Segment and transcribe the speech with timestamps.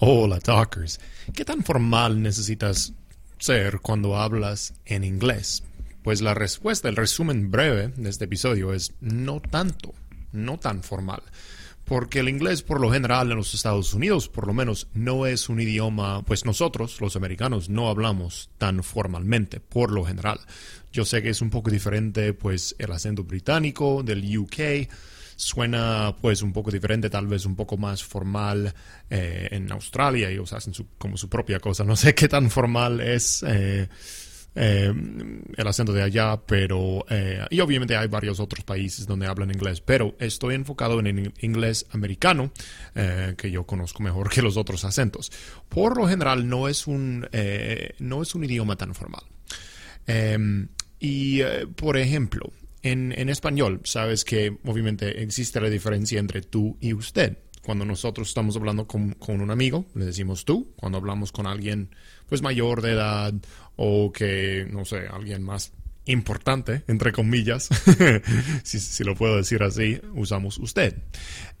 [0.00, 1.00] Hola, talkers.
[1.34, 2.92] ¿Qué tan formal necesitas
[3.40, 5.64] ser cuando hablas en inglés?
[6.04, 9.92] Pues la respuesta, el resumen breve de este episodio es no tanto,
[10.30, 11.22] no tan formal.
[11.84, 15.48] Porque el inglés, por lo general, en los Estados Unidos, por lo menos, no es
[15.48, 20.38] un idioma, pues nosotros, los americanos, no hablamos tan formalmente, por lo general.
[20.92, 24.88] Yo sé que es un poco diferente, pues, el acento británico del UK,
[25.38, 28.74] suena pues un poco diferente, tal vez un poco más formal
[29.08, 33.00] eh, en Australia, ellos hacen su, como su propia cosa, no sé qué tan formal
[33.00, 33.88] es eh,
[34.56, 34.92] eh,
[35.56, 37.06] el acento de allá, pero
[37.50, 41.86] y obviamente hay varios otros países donde hablan inglés, pero estoy enfocado en el inglés
[41.92, 42.50] americano,
[43.36, 45.30] que yo conozco mejor que los otros acentos.
[45.68, 47.28] Por lo general no es un,
[48.00, 49.22] no es un idioma tan formal.
[50.98, 51.42] y,
[51.76, 52.50] por ejemplo,
[52.88, 57.38] en, español, sabes que obviamente existe la diferencia entre tú y usted.
[57.62, 60.72] Cuando nosotros estamos hablando con, un amigo, le decimos tú.
[60.76, 61.90] Cuando hablamos con alguien
[62.28, 63.34] pues mayor de edad
[63.76, 65.72] o que, no sé, alguien más
[66.06, 67.68] importante, entre comillas,
[68.62, 71.02] si, si, lo puedo decir así, usamos usted.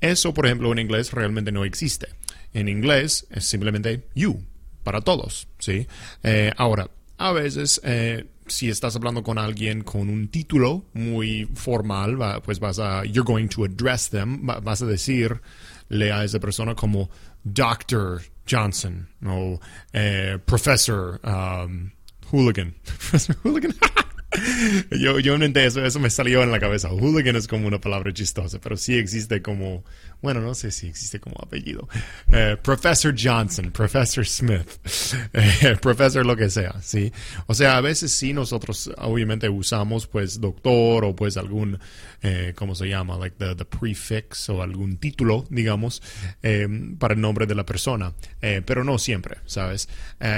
[0.00, 2.08] Eso, por ejemplo, en inglés realmente no existe.
[2.54, 4.42] En inglés es simplemente you,
[4.82, 5.86] para todos, ¿sí?
[6.22, 12.16] Eh, ahora, a veces eh, si estás hablando con alguien con un título muy formal,
[12.44, 17.10] pues vas a, you're going to address them, vas a decirle a esa persona como
[17.44, 18.22] Dr.
[18.48, 19.60] Johnson o
[19.92, 21.90] eh, Professor um,
[22.30, 22.74] Hooligan.
[22.84, 23.74] Professor Hooligan.
[24.90, 26.88] yo, yo entiendo eso, eso me salió en la cabeza.
[26.88, 29.84] Hooligan es como una palabra chistosa, pero sí existe como,
[30.20, 31.88] bueno, no sé si existe como apellido.
[32.32, 34.68] Eh, Professor Johnson, Professor Smith,
[35.32, 37.10] eh, Professor lo que sea, ¿sí?
[37.46, 41.78] O sea, a veces sí nosotros obviamente usamos pues doctor o pues algún,
[42.22, 43.16] eh, ¿cómo se llama?
[43.16, 46.02] Like the, the prefix o algún título, digamos,
[46.42, 49.88] eh, para el nombre de la persona, pero no siempre, ¿sabes?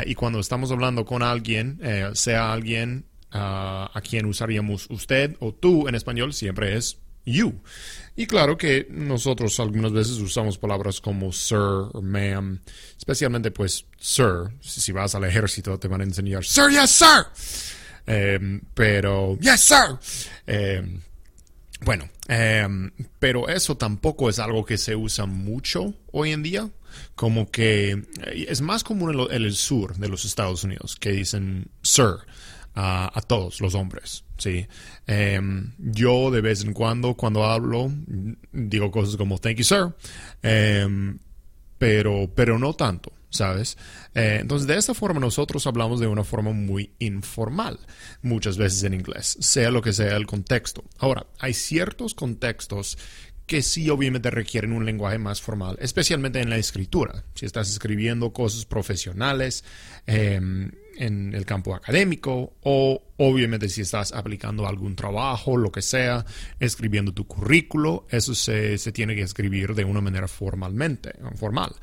[0.07, 1.81] y cuando estamos hablando con alguien,
[2.15, 7.61] sea alguien a quien usaríamos usted o tú en español siempre es you.
[8.17, 12.61] Y claro que nosotros algunas veces usamos palabras como sir o ma'am,
[12.99, 14.51] especialmente pues sir.
[14.61, 17.27] Si vas al ejército te van a enseñar sir, yes, sir.
[18.07, 19.99] Em, pero, yes, sir.
[20.47, 21.01] Em,
[21.83, 26.69] bueno, em, pero eso tampoco es algo que se usa mucho hoy en día.
[27.15, 31.71] Como que eh, es más común en el sur de los Estados Unidos que dicen
[31.83, 32.17] sir
[32.75, 34.25] a, todos los hombres.
[34.39, 34.67] ¿sí?
[35.07, 37.91] Em, yo de vez en cuando, cuando hablo,
[38.53, 39.95] digo cosas como thank you, sir,
[40.43, 41.19] em,
[41.79, 43.13] pero, pero no tanto.
[43.33, 43.79] ¿Sabes?
[44.13, 47.79] Eh, entonces, de esta forma nosotros hablamos de una forma muy informal,
[48.23, 50.83] muchas veces en inglés, sea lo que sea el contexto.
[50.99, 52.99] Ahora, hay ciertos contextos
[53.51, 57.25] que sí obviamente requieren un lenguaje más formal, especialmente en la escritura.
[57.35, 59.65] Si estás escribiendo cosas profesionales
[60.07, 66.25] em, en el campo académico o obviamente si estás aplicando algún trabajo, lo que sea,
[66.61, 71.75] escribiendo tu currículo, eso se, tiene que escribir de una manera formalmente, formal.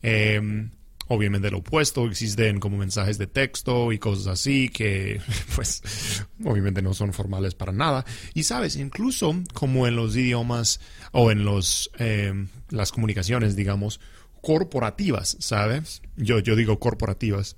[0.00, 0.70] Em,
[1.12, 5.20] Obviamente lo opuesto, existen como mensajes de texto y cosas así que
[5.56, 8.04] pues obviamente no son formales para nada.
[8.32, 10.78] Y sabes, incluso como en los idiomas
[11.10, 13.98] o en los, em, las comunicaciones, digamos,
[14.40, 16.00] corporativas, ¿sabes?
[16.16, 17.56] Yo, yo digo corporativas.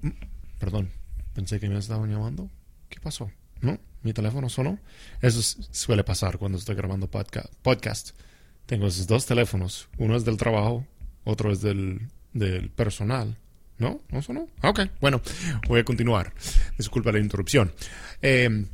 [0.00, 0.10] Mm,
[0.58, 0.90] perdón,
[1.34, 2.50] pensé que me estaban llamando.
[2.88, 3.30] ¿Qué pasó?
[3.60, 3.78] ¿No?
[4.02, 4.80] ¿Mi teléfono sonó?
[5.20, 8.18] Eso suele pasar cuando estoy grabando podcast.
[8.66, 9.88] Tengo esos dos teléfonos.
[9.98, 10.84] Uno es del trabajo,
[11.22, 13.38] otro es del del personal.
[13.78, 14.00] ¿No?
[14.10, 14.46] ¿No sonó?
[14.60, 15.20] Ah, ok, bueno,
[15.66, 16.32] voy a continuar.
[16.78, 17.72] Disculpa la interrupción.
[18.20, 18.66] Eh,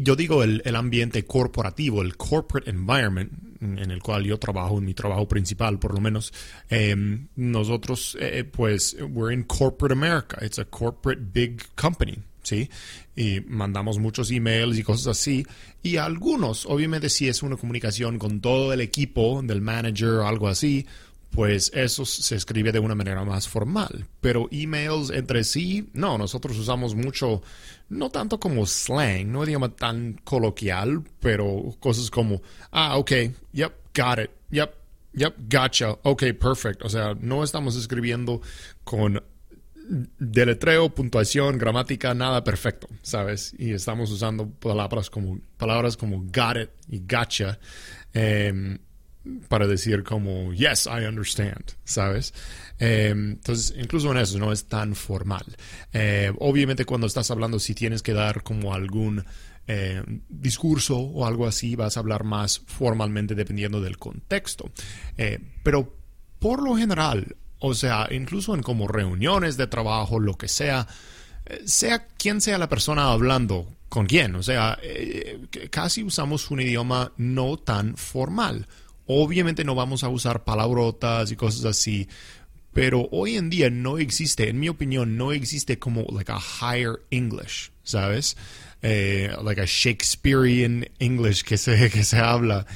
[0.00, 4.94] yo digo el, ambiente corporativo, el corporate environment en el cual yo trabajo, en mi
[4.94, 6.32] trabajo principal por lo menos.
[6.70, 6.94] Eh,
[7.36, 10.38] nosotros, eh, pues, we're in corporate America.
[10.44, 12.16] It's a corporate big company.
[12.42, 12.70] ¿sí?
[13.16, 15.44] Y mandamos muchos emails y cosas así.
[15.82, 20.48] Y algunos, obviamente, si es una comunicación con todo el equipo del manager o algo
[20.48, 20.86] así,
[21.36, 24.06] pues eso se escribe de una manera más formal.
[24.22, 27.42] Pero emails entre sí, no, nosotros usamos mucho,
[27.90, 32.40] no tanto como slang, no idioma tan coloquial, pero cosas como,
[32.72, 33.12] ah, ok,
[33.52, 34.72] yep, got it, yep,
[35.16, 35.96] Yep, gotcha.
[36.02, 36.82] Ok, perfect.
[36.82, 38.42] O sea, no estamos escribiendo
[38.84, 39.22] con
[40.18, 43.54] deletreo, puntuación, gramática, nada perfecto, ¿sabes?
[43.58, 47.58] Y estamos usando palabras como, palabras como got it y gotcha
[48.12, 48.78] em,
[49.48, 52.34] para decir como yes, I understand, ¿sabes?
[52.78, 55.44] Em, entonces, incluso en eso no es tan formal.
[55.92, 59.24] Eh, obviamente cuando estás hablando, si tienes que dar como algún
[59.68, 64.70] eh, discurso o algo así, vas a hablar más formalmente dependiendo del contexto.
[65.16, 65.92] Eh, pero
[66.38, 70.86] por lo general, o sea, incluso en como reuniones de trabajo, lo que sea,
[71.46, 74.78] eh, sea quien sea la persona hablando con quién, o sea,
[75.70, 78.68] casi usamos un idioma no tan formal.
[79.06, 82.08] Obviamente no vamos a usar palabrotas y cosas así,
[82.72, 87.00] pero hoy en día no existe, en mi opinión, no existe como like a higher
[87.10, 88.36] English, ¿sabes?
[88.82, 92.66] Eh, like a Shakespearean English que se, que se habla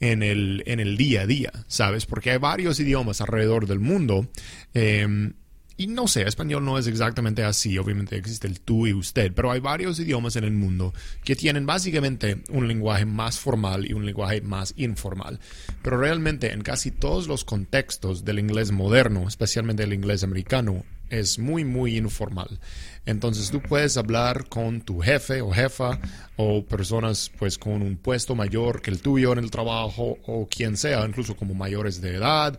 [0.00, 2.06] en el, en el día a día, ¿sabes?
[2.06, 4.28] Porque hay varios idiomas alrededor del mundo.
[4.72, 5.34] Em,
[5.80, 9.50] y no sé, español no es exactamente así, obviamente existe el tú y usted, pero
[9.50, 10.92] hay varios idiomas en el mundo
[11.24, 15.40] que tienen básicamente un lenguaje más formal y un lenguaje más informal.
[15.80, 21.38] Pero realmente en casi todos los contextos del inglés moderno, especialmente el inglés americano, es
[21.38, 22.58] muy, muy informal.
[23.06, 25.98] Entonces tú puedes hablar con tu jefe o jefa
[26.36, 30.76] o personas pues con un puesto mayor que el tuyo en el trabajo o quien
[30.76, 32.58] sea, incluso como mayores de edad,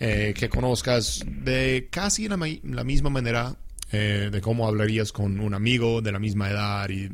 [0.00, 3.56] eh, que conozcas de casi la, la misma manera
[3.92, 7.10] eh, de cómo hablarías con un amigo de la misma edad y,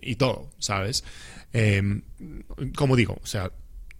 [0.00, 1.04] y todo, ¿sabes?
[1.52, 2.02] Em,
[2.74, 3.52] como digo, o sea,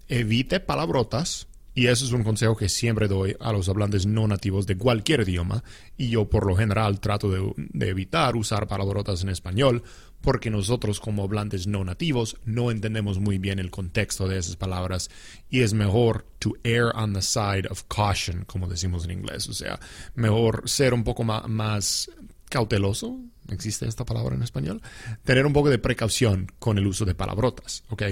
[0.09, 4.67] evite palabrotas y eso es un consejo que siempre doy a los hablantes no nativos
[4.67, 5.65] de cualquier idioma.
[5.97, 9.83] Y yo por lo general trato de, evitar usar palabrotas en español
[10.21, 15.11] porque nosotros como hablantes no nativos no entendemos muy bien el contexto de esas palabras
[15.51, 19.49] y es mejor to err on the side of caution, como decimos en inglés.
[19.49, 19.81] O sea,
[20.15, 22.11] mejor ser un poco más, más
[22.51, 23.19] cauteloso,
[23.49, 24.83] existe esta palabra en español,
[25.25, 28.03] tener un poco de precaución con el uso de palabrotas, ¿ok?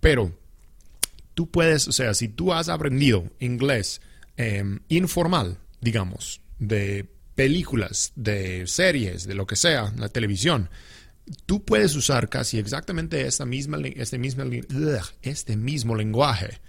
[0.00, 0.32] Pero
[1.46, 4.00] puedes, o sea, si tú has aprendido inglés
[4.36, 10.70] em, informal, digamos, de películas, de series, de lo que sea, la televisión,
[11.46, 14.44] tú puedes usar casi exactamente esta misma, este, mismo,
[15.22, 16.60] este mismo lenguaje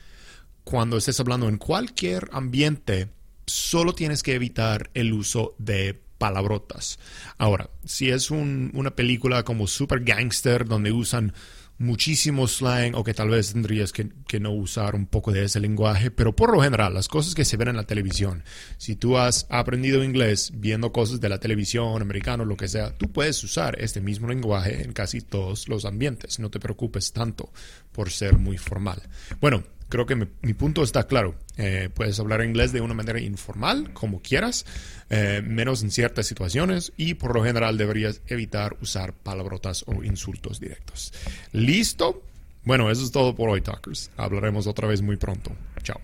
[0.64, 3.10] cuando estés hablando en cualquier ambiente.
[3.46, 7.00] Solo tienes que evitar el uso de palabrotas.
[7.38, 11.34] Ahora, si es una película como Super Gangster, donde usan
[11.84, 14.10] muchísimo slang o que tal vez tendrías que,
[14.40, 17.56] no usar un poco de ese lenguaje, pero por lo general, las cosas que se
[17.56, 18.44] ven en la televisión,
[18.78, 23.12] si tú has aprendido inglés viendo cosas de la televisión, americano, lo que sea, tú
[23.12, 26.40] puedes usar este mismo lenguaje en casi todos los ambientes.
[26.40, 27.52] No te preocupes tanto
[27.92, 29.04] por ser muy formal.
[29.40, 29.64] Bueno,
[29.94, 31.36] creo que mi, punto está claro.
[31.56, 34.66] Eh, puedes hablar inglés de una manera informal, como quieras,
[35.12, 40.60] eh, menos en ciertas situaciones y por lo general deberías evitar usar palabrotas o insultos
[40.60, 41.14] directos.
[41.52, 42.24] ¿Listo?
[42.64, 44.10] Bueno, eso es todo por hoy, Talkers.
[44.18, 45.52] Hablaremos otra vez muy pronto.
[45.84, 46.02] Chao.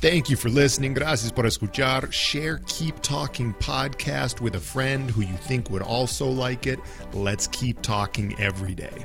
[0.00, 0.94] Thank you for listening.
[0.94, 2.08] Gracias por escuchar.
[2.12, 6.78] Share Keep Talking podcast with a friend who you think would also like it.
[7.12, 9.04] Let's keep talking every day.